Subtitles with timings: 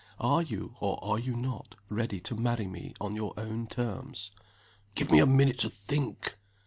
[0.19, 4.31] Are you, or are you not, ready to marry me on your own terms?"
[4.95, 6.37] "Give me a minute to think!"